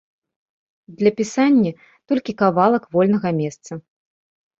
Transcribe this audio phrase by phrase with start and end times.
[1.01, 1.71] Для пісання
[2.13, 3.71] толькі кавалак вольнага месца.